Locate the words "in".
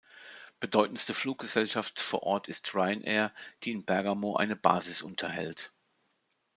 3.71-3.85